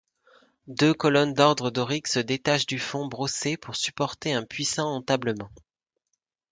Deux 0.65 0.95
colonnes 0.95 1.35
d'ordre 1.35 1.69
dorique 1.69 2.07
se 2.07 2.17
détachent 2.17 2.65
du 2.65 2.79
fond 2.79 3.05
brossé 3.05 3.55
pour 3.55 3.75
supporter 3.75 4.33
un 4.33 4.41
puissant 4.43 4.91
entablement. 4.95 5.51